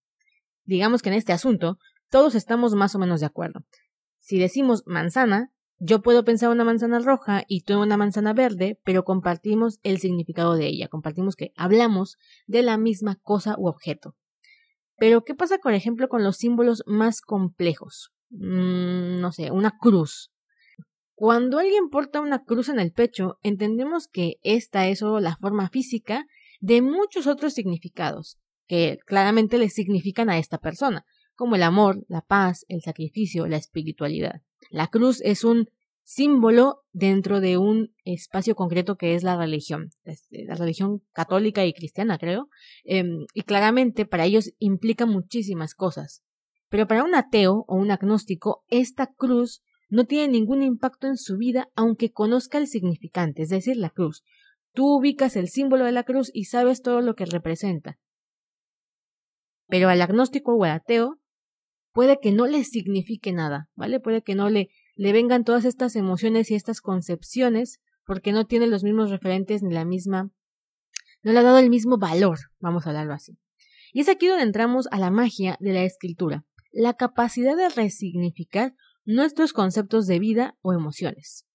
Digamos 0.65 1.03
que 1.03 1.11
en 1.11 1.17
este 1.17 1.35
asunto 1.35 1.77
todos 2.09 2.35
estamos 2.35 2.75
más 2.75 2.95
o 2.95 2.99
menos 2.99 3.21
de 3.21 3.27
acuerdo. 3.27 3.61
Si 4.31 4.39
decimos 4.39 4.85
manzana, 4.87 5.51
yo 5.81 6.03
puedo 6.03 6.25
pensar 6.25 6.51
una 6.51 6.63
manzana 6.63 7.01
roja 7.01 7.43
y 7.49 7.63
tú 7.63 7.83
una 7.83 7.97
manzana 7.97 8.33
verde, 8.33 8.79
pero 8.85 9.03
compartimos 9.03 9.81
el 9.83 9.99
significado 9.99 10.55
de 10.55 10.69
ella, 10.69 10.87
compartimos 10.87 11.35
que 11.35 11.51
hablamos 11.57 12.17
de 12.47 12.63
la 12.63 12.79
misma 12.79 13.17
cosa 13.17 13.57
u 13.59 13.67
objeto. 13.67 14.15
Pero, 14.99 15.25
¿qué 15.25 15.35
pasa, 15.35 15.59
por 15.59 15.75
ejemplo, 15.75 16.09
con 16.09 16.23
los 16.23 16.37
símbolos 16.37 16.85
más 16.87 17.23
complejos? 17.23 18.13
Mm, 18.29 19.21
no 19.21 19.33
sé, 19.33 19.51
una 19.51 19.73
cruz. 19.81 20.31
Cuando 21.17 21.59
alguien 21.59 21.89
porta 21.91 22.21
una 22.21 22.45
cruz 22.45 22.69
en 22.69 22.79
el 22.79 22.93
pecho, 22.93 23.39
entendemos 23.43 24.07
que 24.07 24.37
esta 24.45 24.87
es 24.87 25.01
solo 25.01 25.19
la 25.19 25.35
forma 25.39 25.71
física 25.71 26.25
de 26.61 26.83
muchos 26.83 27.27
otros 27.27 27.53
significados, 27.53 28.39
que 28.69 28.99
claramente 29.07 29.59
le 29.59 29.71
significan 29.71 30.31
a 30.31 30.39
esta 30.39 30.59
persona 30.59 31.05
como 31.41 31.57
el 31.57 31.63
amor, 31.63 32.05
la 32.07 32.21
paz, 32.21 32.67
el 32.69 32.83
sacrificio, 32.83 33.47
la 33.47 33.57
espiritualidad. 33.57 34.43
La 34.69 34.89
cruz 34.89 35.23
es 35.25 35.43
un 35.43 35.71
símbolo 36.05 36.83
dentro 36.93 37.41
de 37.41 37.57
un 37.57 37.95
espacio 38.05 38.55
concreto 38.55 38.97
que 38.97 39.15
es 39.15 39.23
la 39.23 39.39
religión, 39.39 39.89
este, 40.05 40.45
la 40.45 40.55
religión 40.55 41.01
católica 41.15 41.65
y 41.65 41.73
cristiana, 41.73 42.19
creo, 42.19 42.51
em, 42.85 43.25
y 43.33 43.41
claramente 43.41 44.05
para 44.05 44.27
ellos 44.27 44.53
implica 44.59 45.07
muchísimas 45.07 45.75
cosas. 45.75 46.23
Pero 46.69 46.87
para 46.87 47.05
un 47.05 47.15
ateo 47.15 47.65
o 47.67 47.77
un 47.77 47.91
agnóstico, 47.91 48.63
esta 48.69 49.07
cruz 49.07 49.63
no 49.89 50.05
tiene 50.05 50.29
ningún 50.29 50.63
impacto 50.63 51.07
en 51.07 51.17
su 51.17 51.39
vida 51.39 51.71
aunque 51.75 52.13
conozca 52.13 52.59
el 52.59 52.67
significante, 52.67 53.41
es 53.41 53.49
decir, 53.49 53.79
la 53.79 53.89
cruz. 53.89 54.25
Tú 54.75 54.99
ubicas 54.99 55.37
el 55.37 55.49
símbolo 55.49 55.87
de 55.87 55.93
la 55.93 56.05
cruz 56.05 56.31
y 56.35 56.45
sabes 56.45 56.83
todo 56.83 57.01
lo 57.01 57.15
que 57.15 57.25
representa. 57.25 57.99
Pero 59.69 59.89
al 59.89 60.03
agnóstico 60.03 60.55
o 60.55 60.65
al 60.65 60.73
ateo 60.73 61.20
puede 61.93 62.19
que 62.21 62.33
no 62.33 62.47
le 62.47 62.65
signifique 62.65 63.33
nada, 63.33 63.69
¿vale? 63.75 64.01
Puede 64.01 64.23
que 64.23 64.35
no 64.35 64.49
le, 64.49 64.71
le 64.95 65.13
vengan 65.13 65.45
todas 65.45 65.65
estas 65.65 65.97
emociones 65.97 66.51
y 66.51 66.55
estas 66.55 66.81
concepciones 66.81 67.81
porque 68.05 68.33
no 68.33 68.47
tiene 68.47 68.67
los 68.67 68.83
mismos 68.83 69.11
referentes 69.11 69.63
ni 69.63 69.73
la 69.73 69.85
misma, 69.85 70.31
no 71.23 71.33
le 71.33 71.39
ha 71.39 71.43
dado 71.43 71.59
el 71.59 71.71
mismo 71.71 71.99
valor, 71.99 72.39
vamos 72.59 72.87
a 72.87 72.91
hablarlo 72.91 73.15
así. 73.15 73.39
Y 73.93 74.01
es 74.01 74.09
aquí 74.09 74.27
donde 74.27 74.45
entramos 74.45 74.89
a 74.91 74.99
la 74.99 75.11
magia 75.11 75.57
de 75.61 75.73
la 75.73 75.85
escritura, 75.85 76.45
la 76.73 76.95
capacidad 76.95 77.57
de 77.57 77.69
resignificar 77.69 78.75
nuestros 79.05 79.53
conceptos 79.53 80.07
de 80.07 80.19
vida 80.19 80.57
o 80.63 80.73
emociones. 80.73 81.47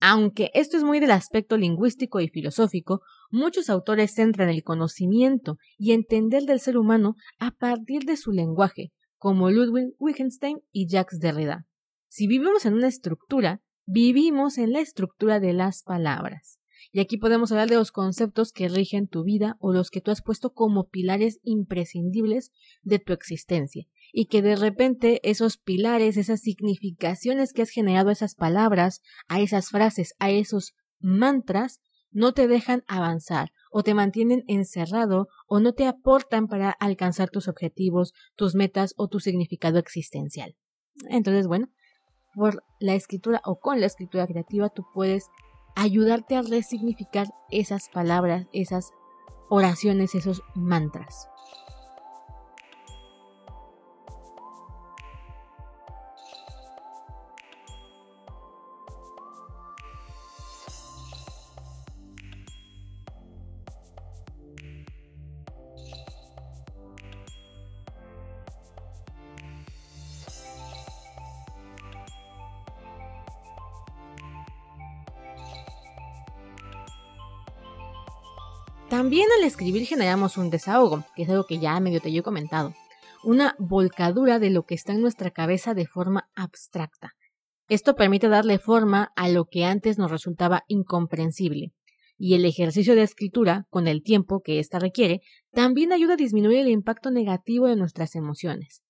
Aunque 0.00 0.50
esto 0.54 0.76
es 0.76 0.82
muy 0.82 1.00
del 1.00 1.10
aspecto 1.10 1.56
lingüístico 1.56 2.20
y 2.20 2.28
filosófico, 2.28 3.00
muchos 3.30 3.70
autores 3.70 4.14
centran 4.14 4.48
el 4.48 4.62
conocimiento 4.62 5.56
y 5.78 5.92
entender 5.92 6.44
del 6.44 6.60
ser 6.60 6.76
humano 6.76 7.16
a 7.38 7.50
partir 7.52 8.04
de 8.04 8.16
su 8.16 8.30
lenguaje, 8.30 8.92
como 9.18 9.50
Ludwig 9.50 9.94
Wittgenstein 9.98 10.60
y 10.72 10.88
Jacques 10.88 11.18
Derrida. 11.18 11.66
Si 12.08 12.26
vivimos 12.26 12.66
en 12.66 12.74
una 12.74 12.88
estructura, 12.88 13.62
vivimos 13.86 14.58
en 14.58 14.72
la 14.72 14.80
estructura 14.80 15.40
de 15.40 15.52
las 15.52 15.82
palabras. 15.82 16.60
Y 16.92 17.00
aquí 17.00 17.16
podemos 17.16 17.50
hablar 17.52 17.68
de 17.68 17.76
los 17.76 17.92
conceptos 17.92 18.52
que 18.52 18.68
rigen 18.68 19.08
tu 19.08 19.24
vida 19.24 19.56
o 19.58 19.72
los 19.72 19.90
que 19.90 20.00
tú 20.00 20.10
has 20.10 20.22
puesto 20.22 20.52
como 20.52 20.88
pilares 20.88 21.40
imprescindibles 21.42 22.52
de 22.82 22.98
tu 22.98 23.12
existencia. 23.12 23.86
Y 24.12 24.26
que 24.26 24.40
de 24.40 24.56
repente 24.56 25.20
esos 25.28 25.58
pilares, 25.58 26.16
esas 26.16 26.40
significaciones 26.40 27.52
que 27.52 27.62
has 27.62 27.70
generado 27.70 28.10
a 28.10 28.12
esas 28.12 28.34
palabras, 28.34 29.02
a 29.28 29.40
esas 29.40 29.68
frases, 29.68 30.14
a 30.18 30.30
esos 30.30 30.74
mantras, 31.00 31.80
no 32.12 32.32
te 32.32 32.48
dejan 32.48 32.82
avanzar 32.86 33.50
o 33.76 33.82
te 33.82 33.92
mantienen 33.92 34.42
encerrado 34.46 35.28
o 35.46 35.60
no 35.60 35.74
te 35.74 35.86
aportan 35.86 36.48
para 36.48 36.70
alcanzar 36.70 37.28
tus 37.28 37.46
objetivos, 37.46 38.14
tus 38.34 38.54
metas 38.54 38.94
o 38.96 39.06
tu 39.08 39.20
significado 39.20 39.78
existencial. 39.78 40.56
Entonces, 41.10 41.46
bueno, 41.46 41.68
por 42.34 42.64
la 42.80 42.94
escritura 42.94 43.42
o 43.44 43.60
con 43.60 43.78
la 43.80 43.84
escritura 43.84 44.26
creativa 44.26 44.70
tú 44.70 44.86
puedes 44.94 45.26
ayudarte 45.74 46.36
a 46.36 46.40
resignificar 46.40 47.26
esas 47.50 47.90
palabras, 47.90 48.46
esas 48.54 48.92
oraciones, 49.50 50.14
esos 50.14 50.40
mantras. 50.54 51.28
También 78.88 79.26
al 79.36 79.44
escribir 79.44 79.84
generamos 79.84 80.36
un 80.36 80.48
desahogo, 80.48 81.04
que 81.16 81.24
es 81.24 81.28
algo 81.28 81.44
que 81.44 81.58
ya 81.58 81.78
medio 81.80 82.00
te 82.00 82.16
he 82.16 82.22
comentado, 82.22 82.72
una 83.24 83.56
volcadura 83.58 84.38
de 84.38 84.50
lo 84.50 84.62
que 84.62 84.76
está 84.76 84.92
en 84.92 85.00
nuestra 85.00 85.32
cabeza 85.32 85.74
de 85.74 85.86
forma 85.86 86.30
abstracta. 86.36 87.14
Esto 87.68 87.96
permite 87.96 88.28
darle 88.28 88.60
forma 88.60 89.12
a 89.16 89.28
lo 89.28 89.46
que 89.46 89.64
antes 89.64 89.98
nos 89.98 90.12
resultaba 90.12 90.62
incomprensible. 90.68 91.72
Y 92.16 92.34
el 92.34 92.44
ejercicio 92.44 92.94
de 92.94 93.02
escritura, 93.02 93.66
con 93.70 93.88
el 93.88 94.04
tiempo 94.04 94.40
que 94.40 94.60
ésta 94.60 94.78
requiere, 94.78 95.20
también 95.50 95.92
ayuda 95.92 96.14
a 96.14 96.16
disminuir 96.16 96.60
el 96.60 96.68
impacto 96.68 97.10
negativo 97.10 97.66
de 97.66 97.74
nuestras 97.74 98.14
emociones. 98.14 98.82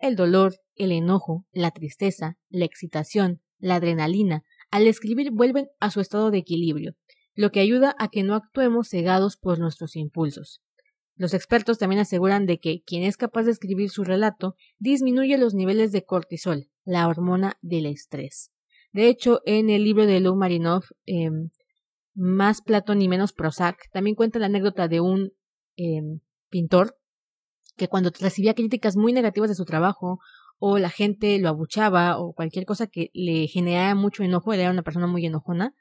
El 0.00 0.16
dolor, 0.16 0.56
el 0.74 0.90
enojo, 0.90 1.46
la 1.52 1.70
tristeza, 1.70 2.36
la 2.48 2.64
excitación, 2.64 3.40
la 3.58 3.76
adrenalina, 3.76 4.42
al 4.72 4.88
escribir 4.88 5.30
vuelven 5.30 5.68
a 5.78 5.92
su 5.92 6.00
estado 6.00 6.32
de 6.32 6.38
equilibrio, 6.38 6.96
lo 7.34 7.50
que 7.50 7.60
ayuda 7.60 7.94
a 7.98 8.08
que 8.08 8.22
no 8.22 8.34
actuemos 8.34 8.88
cegados 8.88 9.36
por 9.36 9.58
nuestros 9.58 9.96
impulsos. 9.96 10.62
Los 11.16 11.34
expertos 11.34 11.78
también 11.78 12.00
aseguran 12.00 12.46
de 12.46 12.58
que 12.58 12.82
quien 12.82 13.04
es 13.04 13.16
capaz 13.16 13.44
de 13.44 13.52
escribir 13.52 13.90
su 13.90 14.02
relato 14.02 14.56
disminuye 14.78 15.38
los 15.38 15.54
niveles 15.54 15.92
de 15.92 16.04
cortisol, 16.04 16.68
la 16.84 17.06
hormona 17.06 17.56
del 17.62 17.86
estrés. 17.86 18.50
De 18.92 19.08
hecho, 19.08 19.40
en 19.44 19.70
el 19.70 19.84
libro 19.84 20.06
de 20.06 20.20
Lou 20.20 20.36
Marinov, 20.36 20.84
em, 21.06 21.50
Más 22.14 22.62
Platón 22.62 23.02
y 23.02 23.08
menos 23.08 23.32
Prozac, 23.32 23.90
también 23.92 24.14
cuenta 24.14 24.38
la 24.38 24.46
anécdota 24.46 24.86
de 24.86 25.00
un 25.00 25.32
em, 25.76 26.20
pintor 26.48 26.96
que 27.76 27.88
cuando 27.88 28.12
recibía 28.20 28.54
críticas 28.54 28.96
muy 28.96 29.12
negativas 29.12 29.50
de 29.50 29.56
su 29.56 29.64
trabajo 29.64 30.20
o 30.58 30.78
la 30.78 30.90
gente 30.90 31.38
lo 31.40 31.48
abuchaba 31.48 32.18
o 32.18 32.32
cualquier 32.32 32.64
cosa 32.64 32.86
que 32.86 33.10
le 33.12 33.48
generaba 33.48 33.96
mucho 33.96 34.22
enojo, 34.22 34.52
él 34.52 34.60
era 34.60 34.70
una 34.70 34.82
persona 34.82 35.08
muy 35.08 35.26
enojona, 35.26 35.74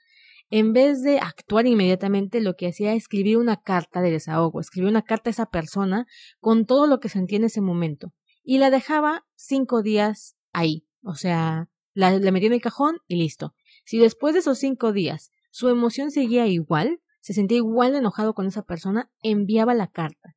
en 0.55 0.72
vez 0.72 1.01
de 1.01 1.17
actuar 1.17 1.65
inmediatamente, 1.65 2.39
lo 2.39 2.53
que 2.53 2.67
hacía 2.67 2.89
era 2.89 2.95
escribir 2.95 3.39
una 3.39 3.63
carta 3.63 4.01
de 4.01 4.12
desahogo, 4.12 4.60
escribir 4.60 4.88
una 4.88 5.01
carta 5.01 5.31
a 5.31 5.31
esa 5.31 5.48
persona 5.48 6.05
con 6.39 6.67
todo 6.67 6.86
lo 6.86 7.00
que 7.00 7.10
sentía 7.10 7.39
en 7.39 7.45
ese 7.45 7.60
momento 7.60 8.13
y 8.43 8.60
la 8.60 8.69
dejaba 8.69 9.25
cinco 9.33 9.81
días 9.81 10.36
ahí, 10.51 10.86
o 11.01 11.15
sea, 11.15 11.69
la, 11.95 12.12
metía 12.31 12.50
en 12.50 12.53
el 12.53 12.62
cajón 12.62 12.98
y 13.07 13.15
listo. 13.15 13.55
Si 13.83 13.98
después 13.98 14.36
de 14.36 14.41
esos 14.41 14.60
cinco 14.60 14.93
días 14.93 15.31
su 15.50 15.69
emoción 15.69 16.12
seguía 16.12 16.45
igual, 16.45 17.00
se 17.19 17.33
sentía 17.33 17.57
igual 17.57 17.95
enojado 17.95 18.36
con 18.36 18.45
esa 18.45 18.62
persona, 18.62 19.10
enviaba 19.24 19.74
la 19.74 19.88
carta. 19.88 20.36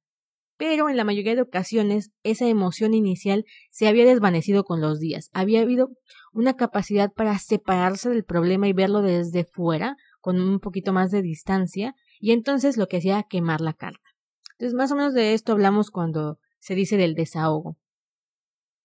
Pero 0.56 0.88
en 0.88 0.96
la 0.96 1.04
mayoría 1.04 1.34
de 1.34 1.42
ocasiones 1.42 2.10
esa 2.22 2.46
emoción 2.46 2.94
inicial 2.94 3.44
se 3.70 3.86
había 3.86 4.06
desvanecido 4.06 4.64
con 4.64 4.80
los 4.80 4.98
días. 4.98 5.28
Había 5.34 5.60
habido 5.60 5.90
una 6.32 6.56
capacidad 6.56 7.12
para 7.12 7.38
separarse 7.38 8.08
del 8.08 8.24
problema 8.24 8.66
y 8.66 8.72
verlo 8.72 9.02
desde 9.02 9.44
fuera, 9.44 9.96
con 10.26 10.40
un 10.40 10.58
poquito 10.58 10.92
más 10.92 11.12
de 11.12 11.22
distancia, 11.22 11.94
y 12.18 12.32
entonces 12.32 12.76
lo 12.76 12.88
que 12.88 12.96
hacía 12.96 13.12
era 13.12 13.28
quemar 13.28 13.60
la 13.60 13.74
carta. 13.74 14.10
Entonces, 14.54 14.74
más 14.74 14.90
o 14.90 14.96
menos 14.96 15.14
de 15.14 15.34
esto 15.34 15.52
hablamos 15.52 15.92
cuando 15.92 16.40
se 16.58 16.74
dice 16.74 16.96
del 16.96 17.14
desahogo. 17.14 17.78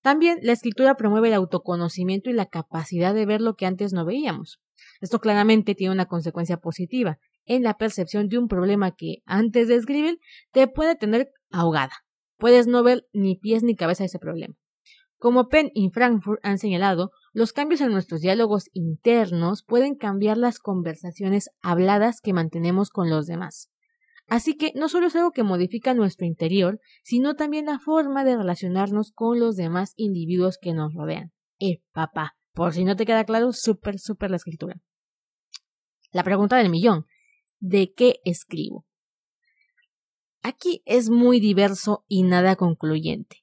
También 0.03 0.38
la 0.43 0.51
escritura 0.51 0.93
promueve 0.93 1.29
el 1.29 1.33
autoconocimiento 1.33 2.29
y 2.29 2.33
la 2.33 2.45
capacidad 2.45 3.15
de 3.15 3.25
ver 3.25 3.41
lo 3.41 3.55
que 3.55 3.65
antes 3.65 3.91
no 3.91 4.05
veíamos. 4.05 4.60
Esto 5.00 5.17
claramente 5.17 5.74
tiene 5.74 5.91
una 5.91 6.05
consecuencia 6.05 6.57
positiva 6.57 7.17
en 7.45 7.63
la 7.63 7.74
percepción 7.74 8.27
de 8.27 8.38
un 8.38 8.48
problema 8.48 8.91
que 8.91 9.24
antes 9.25 9.67
de 9.67 9.77
escribir 9.77 10.19
te 10.51 10.67
puede 10.67 10.95
tener 10.95 11.31
ahogada. 11.50 12.03
Puedes 12.38 12.67
no 12.67 12.83
ver 12.83 13.07
ni 13.13 13.36
pies 13.36 13.63
ni 13.63 13.75
cabeza 13.75 14.05
ese 14.05 14.19
problema. 14.19 14.53
Como 15.17 15.48
Penn 15.48 15.71
y 15.74 15.89
Frankfurt 15.89 16.39
han 16.43 16.60
señalado, 16.60 17.10
los 17.33 17.53
cambios 17.53 17.81
en 17.81 17.91
nuestros 17.91 18.21
diálogos 18.21 18.69
internos 18.73 19.63
pueden 19.63 19.95
cambiar 19.95 20.38
las 20.38 20.59
conversaciones 20.59 21.50
habladas 21.61 22.19
que 22.21 22.33
mantenemos 22.33 22.89
con 22.89 23.09
los 23.09 23.25
demás. 23.25 23.69
Así 24.27 24.55
que 24.55 24.71
no 24.75 24.89
solo 24.89 25.07
es 25.07 25.15
algo 25.15 25.31
que 25.31 25.43
modifica 25.43 25.93
nuestro 25.93 26.25
interior, 26.25 26.79
sino 27.03 27.35
también 27.35 27.65
la 27.65 27.79
forma 27.79 28.23
de 28.23 28.38
relacionarnos 28.38 29.11
con 29.11 29.39
los 29.39 29.55
demás 29.55 29.93
individuos 29.95 30.57
que 30.61 30.73
nos 30.73 30.93
rodean. 30.93 31.31
Eh, 31.59 31.81
papá, 31.91 32.35
por 32.53 32.73
si 32.73 32.83
no 32.83 32.95
te 32.95 33.05
queda 33.05 33.25
claro, 33.25 33.51
súper, 33.53 34.00
súper 34.00 34.29
la 34.29 34.38
escritura. 34.38 34.81
La 36.11 36.23
pregunta 36.23 36.57
del 36.57 36.69
millón. 36.69 37.05
¿De 37.59 37.93
qué 37.93 38.19
escribo? 38.25 38.85
Aquí 40.41 40.81
es 40.85 41.09
muy 41.09 41.39
diverso 41.39 42.03
y 42.07 42.23
nada 42.23 42.55
concluyente. 42.55 43.40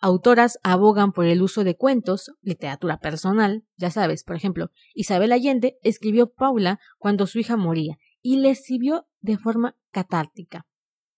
Autoras 0.00 0.60
abogan 0.62 1.10
por 1.10 1.26
el 1.26 1.42
uso 1.42 1.64
de 1.64 1.76
cuentos, 1.76 2.30
literatura 2.40 2.98
personal, 2.98 3.64
ya 3.76 3.90
sabes, 3.90 4.22
por 4.22 4.36
ejemplo, 4.36 4.70
Isabel 4.94 5.32
Allende 5.32 5.76
escribió 5.82 6.30
Paula 6.32 6.78
cuando 6.98 7.26
su 7.26 7.40
hija 7.40 7.56
moría 7.56 7.98
y 8.22 8.36
le 8.36 8.50
escribió 8.50 9.08
de 9.20 9.38
forma 9.38 9.76
catártica. 9.90 10.66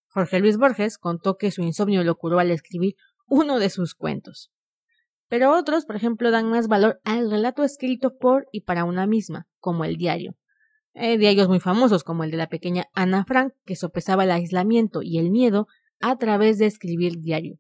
Jorge 0.09 0.41
Luis 0.41 0.57
Borges 0.57 0.97
contó 0.97 1.37
que 1.37 1.51
su 1.51 1.61
insomnio 1.61 2.03
lo 2.05 2.17
curó 2.17 2.39
al 2.39 2.51
escribir 2.51 2.95
uno 3.27 3.59
de 3.59 3.69
sus 3.69 3.95
cuentos. 3.95 4.51
Pero 5.29 5.55
otros, 5.55 5.85
por 5.85 5.97
ejemplo, 5.97 6.31
dan 6.31 6.49
más 6.49 6.67
valor 6.67 7.01
al 7.05 7.31
relato 7.31 7.65
escrito 7.65 8.17
por 8.17 8.47
y 8.51 8.63
para 8.63 8.85
una 8.85 9.07
misma, 9.07 9.47
como 9.59 9.85
el 9.85 9.97
diario. 9.97 10.37
Hay 10.95 11.19
diarios 11.19 11.49
muy 11.49 11.61
famosos, 11.61 12.03
como 12.03 12.25
el 12.25 12.31
de 12.31 12.39
la 12.39 12.49
pequeña 12.49 12.87
Ana 12.95 13.27
Frank, 13.27 13.53
que 13.67 13.77
sopesaba 13.77 14.25
el 14.25 14.31
aislamiento 14.31 15.03
y 15.03 15.19
el 15.19 15.31
miedo 15.31 15.67
a 16.01 16.17
través 16.17 16.57
de 16.57 16.65
escribir 16.65 17.19
diario 17.21 17.59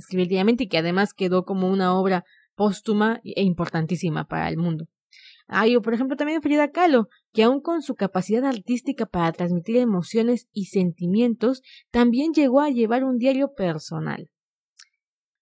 escribir 0.00 0.28
diariamente 0.28 0.64
y 0.64 0.68
que 0.68 0.78
además 0.78 1.14
quedó 1.14 1.44
como 1.44 1.68
una 1.68 1.94
obra 1.94 2.24
póstuma 2.54 3.20
e 3.24 3.42
importantísima 3.42 4.26
para 4.26 4.48
el 4.48 4.56
mundo. 4.56 4.86
Hay, 5.46 5.76
por 5.80 5.94
ejemplo, 5.94 6.16
también 6.16 6.42
Frida 6.42 6.70
Kahlo, 6.70 7.08
que 7.32 7.42
aun 7.42 7.60
con 7.60 7.82
su 7.82 7.94
capacidad 7.94 8.44
artística 8.44 9.06
para 9.06 9.32
transmitir 9.32 9.76
emociones 9.76 10.46
y 10.52 10.66
sentimientos, 10.66 11.62
también 11.90 12.32
llegó 12.32 12.60
a 12.60 12.70
llevar 12.70 13.02
un 13.02 13.18
diario 13.18 13.52
personal. 13.54 14.30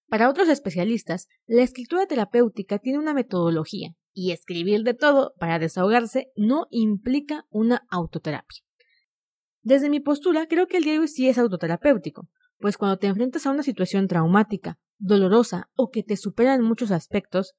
Para 0.09 0.31
otros 0.31 0.49
especialistas, 0.49 1.29
la 1.47 1.63
escritura 1.63 2.07
terapéutica 2.07 2.79
tiene 2.79 2.99
una 2.99 3.13
metodología, 3.13 3.91
y 4.15 4.33
escribir 4.33 4.83
de 4.83 4.95
todo 4.95 5.35
para 5.39 5.59
desahogarse 5.59 6.33
no 6.35 6.67
implica 6.71 7.45
una 7.51 7.87
autoterapia. 7.91 8.63
Desde 9.63 9.91
mi 9.91 10.01
postura, 10.01 10.47
creo 10.47 10.67
que 10.67 10.79
el 10.79 10.85
diario 10.85 11.07
sí 11.07 11.29
es 11.29 11.37
autoterapéutico, 11.37 12.29
pues 12.59 12.77
cuando 12.77 12.99
te 12.99 13.07
enfrentas 13.07 13.47
a 13.47 13.51
una 13.51 13.63
situación 13.63 14.09
traumática, 14.09 14.79
dolorosa 14.99 15.69
o 15.75 15.91
que 15.91 16.03
te 16.03 16.17
supera 16.17 16.55
en 16.55 16.63
muchos 16.63 16.91
aspectos, 16.91 17.55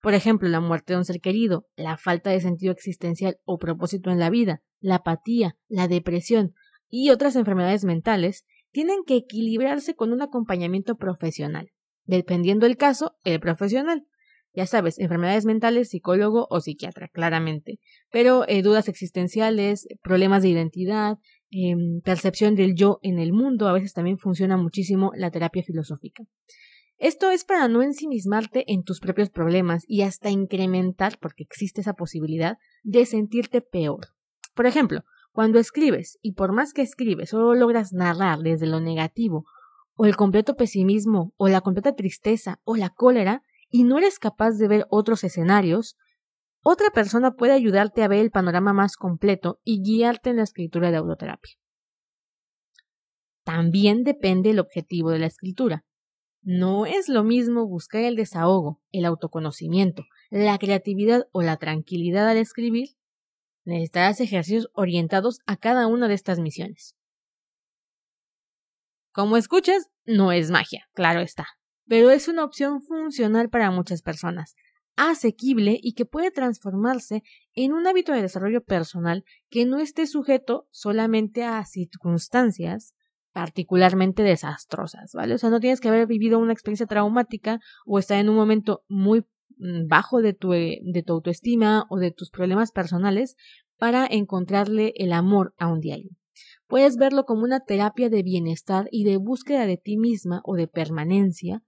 por 0.00 0.14
ejemplo, 0.14 0.48
la 0.48 0.60
muerte 0.60 0.92
de 0.92 0.98
un 0.98 1.04
ser 1.04 1.20
querido, 1.20 1.66
la 1.76 1.96
falta 1.96 2.30
de 2.30 2.40
sentido 2.40 2.72
existencial 2.72 3.38
o 3.44 3.58
propósito 3.58 4.10
en 4.10 4.18
la 4.18 4.30
vida, 4.30 4.62
la 4.80 4.96
apatía, 4.96 5.56
la 5.66 5.88
depresión 5.88 6.54
y 6.88 7.10
otras 7.10 7.36
enfermedades 7.36 7.84
mentales, 7.84 8.44
tienen 8.70 9.02
que 9.06 9.16
equilibrarse 9.16 9.94
con 9.94 10.12
un 10.12 10.22
acompañamiento 10.22 10.96
profesional. 10.96 11.70
Dependiendo 12.04 12.66
del 12.66 12.76
caso, 12.76 13.16
el 13.24 13.40
profesional. 13.40 14.06
Ya 14.54 14.66
sabes, 14.66 14.98
enfermedades 14.98 15.44
mentales, 15.44 15.90
psicólogo 15.90 16.46
o 16.50 16.60
psiquiatra, 16.60 17.08
claramente. 17.08 17.78
Pero 18.10 18.44
eh, 18.48 18.62
dudas 18.62 18.88
existenciales, 18.88 19.86
problemas 20.02 20.42
de 20.42 20.48
identidad, 20.48 21.18
em, 21.50 22.00
percepción 22.02 22.54
del 22.54 22.74
yo 22.74 22.98
en 23.02 23.18
el 23.18 23.32
mundo, 23.32 23.68
a 23.68 23.72
veces 23.72 23.92
también 23.92 24.18
funciona 24.18 24.56
muchísimo 24.56 25.12
la 25.14 25.30
terapia 25.30 25.62
filosófica. 25.62 26.24
Esto 26.98 27.30
es 27.30 27.44
para 27.44 27.68
no 27.68 27.82
ensimismarte 27.82 28.64
en 28.72 28.82
tus 28.82 28.98
propios 28.98 29.30
problemas 29.30 29.84
y 29.86 30.02
hasta 30.02 30.30
incrementar, 30.30 31.18
porque 31.20 31.44
existe 31.44 31.80
esa 31.80 31.94
posibilidad, 31.94 32.58
de 32.82 33.06
sentirte 33.06 33.60
peor. 33.60 34.08
Por 34.54 34.66
ejemplo, 34.66 35.04
cuando 35.32 35.60
escribes 35.60 36.18
y 36.22 36.32
por 36.32 36.52
más 36.52 36.72
que 36.72 36.82
escribes 36.82 37.30
solo 37.30 37.54
logras 37.54 37.92
narrar 37.92 38.40
desde 38.40 38.66
lo 38.66 38.80
negativo 38.80 39.44
o 39.94 40.06
el 40.06 40.16
completo 40.16 40.56
pesimismo 40.56 41.32
o 41.36 41.48
la 41.48 41.60
completa 41.60 41.94
tristeza 41.94 42.60
o 42.64 42.74
la 42.74 42.90
cólera 42.90 43.42
y 43.70 43.84
no 43.84 43.98
eres 43.98 44.18
capaz 44.18 44.58
de 44.58 44.66
ver 44.66 44.86
otros 44.90 45.22
escenarios, 45.22 45.96
otra 46.62 46.90
persona 46.90 47.32
puede 47.32 47.52
ayudarte 47.52 48.02
a 48.02 48.08
ver 48.08 48.20
el 48.20 48.30
panorama 48.30 48.72
más 48.72 48.96
completo 48.96 49.60
y 49.64 49.82
guiarte 49.82 50.30
en 50.30 50.36
la 50.36 50.42
escritura 50.42 50.90
de 50.90 50.98
autoterapia. 50.98 51.54
También 53.44 54.04
depende 54.04 54.50
el 54.50 54.58
objetivo 54.58 55.10
de 55.10 55.20
la 55.20 55.26
escritura. 55.26 55.84
No 56.42 56.86
es 56.86 57.08
lo 57.08 57.24
mismo 57.24 57.66
buscar 57.66 58.02
el 58.02 58.16
desahogo, 58.16 58.80
el 58.92 59.04
autoconocimiento, 59.04 60.04
la 60.30 60.58
creatividad 60.58 61.24
o 61.32 61.42
la 61.42 61.56
tranquilidad 61.56 62.28
al 62.28 62.36
escribir. 62.36 62.90
Necesitarás 63.64 64.20
ejercicios 64.20 64.68
orientados 64.74 65.40
a 65.46 65.56
cada 65.56 65.86
una 65.86 66.08
de 66.08 66.14
estas 66.14 66.38
misiones. 66.38 66.94
Como 69.12 69.36
escuchas, 69.36 69.88
no 70.04 70.30
es 70.32 70.50
magia, 70.50 70.88
claro 70.92 71.20
está, 71.20 71.46
pero 71.86 72.10
es 72.10 72.28
una 72.28 72.44
opción 72.44 72.82
funcional 72.82 73.48
para 73.48 73.70
muchas 73.70 74.02
personas, 74.02 74.54
asequible 74.98 75.78
y 75.80 75.92
que 75.92 76.04
puede 76.04 76.32
transformarse 76.32 77.22
en 77.54 77.72
un 77.72 77.86
hábito 77.86 78.12
de 78.12 78.20
desarrollo 78.20 78.64
personal 78.64 79.24
que 79.48 79.64
no 79.64 79.78
esté 79.78 80.08
sujeto 80.08 80.66
solamente 80.72 81.44
a 81.44 81.64
circunstancias 81.64 82.94
particularmente 83.32 84.24
desastrosas, 84.24 85.12
¿vale? 85.14 85.34
O 85.34 85.38
sea, 85.38 85.50
no 85.50 85.60
tienes 85.60 85.80
que 85.80 85.88
haber 85.88 86.08
vivido 86.08 86.40
una 86.40 86.52
experiencia 86.52 86.86
traumática 86.86 87.60
o 87.86 88.00
estar 88.00 88.18
en 88.18 88.28
un 88.28 88.34
momento 88.34 88.82
muy 88.88 89.20
mm, 89.58 89.86
bajo 89.86 90.20
de 90.20 90.32
tu, 90.32 90.52
eh, 90.52 90.80
de 90.82 91.04
tu 91.04 91.12
autoestima 91.12 91.86
o 91.90 91.98
de 91.98 92.10
tus 92.10 92.30
problemas 92.30 92.72
personales 92.72 93.36
para 93.76 94.04
encontrarle 94.10 94.92
el 94.96 95.12
amor 95.12 95.54
a 95.58 95.68
un 95.68 95.78
diario. 95.78 96.10
Puedes 96.66 96.96
verlo 96.96 97.24
como 97.24 97.44
una 97.44 97.60
terapia 97.60 98.10
de 98.10 98.24
bienestar 98.24 98.88
y 98.90 99.04
de 99.04 99.16
búsqueda 99.16 99.64
de 99.66 99.76
ti 99.76 99.96
misma 99.96 100.40
o 100.42 100.56
de 100.56 100.66
permanencia. 100.66 101.62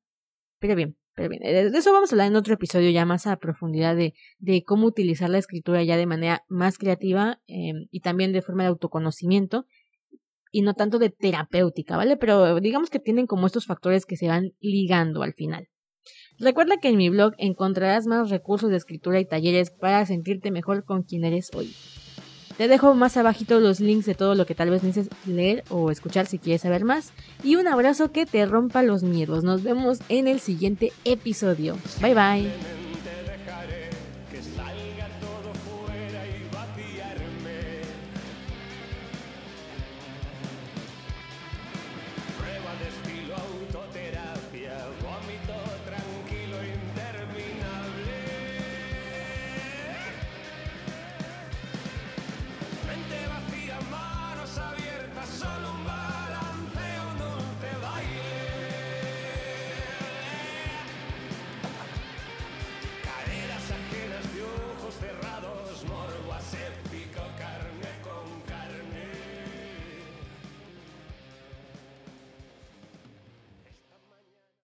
Pero 0.58 0.74
bien, 0.74 0.96
de 1.28 1.78
eso 1.78 1.92
vamos 1.92 2.10
a 2.10 2.14
hablar 2.14 2.28
en 2.28 2.36
otro 2.36 2.54
episodio 2.54 2.90
ya 2.90 3.04
más 3.04 3.26
a 3.26 3.36
profundidad 3.36 3.96
de, 3.96 4.14
de 4.38 4.64
cómo 4.64 4.86
utilizar 4.86 5.30
la 5.30 5.38
escritura 5.38 5.82
ya 5.82 5.96
de 5.96 6.06
manera 6.06 6.44
más 6.48 6.78
creativa 6.78 7.40
em, 7.46 7.86
y 7.90 8.00
también 8.00 8.32
de 8.32 8.42
forma 8.42 8.62
de 8.62 8.70
autoconocimiento 8.70 9.66
y 10.52 10.62
no 10.62 10.74
tanto 10.74 10.98
de 10.98 11.10
terapéutica, 11.10 11.96
¿vale? 11.96 12.16
Pero 12.16 12.58
digamos 12.60 12.90
que 12.90 12.98
tienen 12.98 13.26
como 13.26 13.46
estos 13.46 13.66
factores 13.66 14.06
que 14.06 14.16
se 14.16 14.28
van 14.28 14.52
ligando 14.60 15.22
al 15.22 15.34
final. 15.34 15.68
Recuerda 16.38 16.78
que 16.78 16.88
en 16.88 16.96
mi 16.96 17.10
blog 17.10 17.34
encontrarás 17.38 18.06
más 18.06 18.30
recursos 18.30 18.70
de 18.70 18.76
escritura 18.76 19.20
y 19.20 19.26
talleres 19.26 19.70
para 19.70 20.04
sentirte 20.06 20.50
mejor 20.50 20.84
con 20.84 21.02
quien 21.02 21.24
eres 21.24 21.50
hoy. 21.54 21.72
Te 22.56 22.68
dejo 22.68 22.94
más 22.94 23.16
abajito 23.16 23.58
los 23.60 23.80
links 23.80 24.06
de 24.06 24.14
todo 24.14 24.34
lo 24.34 24.46
que 24.46 24.54
tal 24.54 24.70
vez 24.70 24.82
necesites 24.82 25.18
leer 25.26 25.64
o 25.70 25.90
escuchar 25.90 26.26
si 26.26 26.38
quieres 26.38 26.62
saber 26.62 26.84
más. 26.84 27.12
Y 27.42 27.56
un 27.56 27.68
abrazo 27.68 28.12
que 28.12 28.26
te 28.26 28.44
rompa 28.46 28.82
los 28.82 29.02
miedos. 29.02 29.44
Nos 29.44 29.62
vemos 29.62 30.00
en 30.08 30.28
el 30.28 30.40
siguiente 30.40 30.92
episodio. 31.04 31.76
Bye 32.00 32.14
bye. 32.14 32.79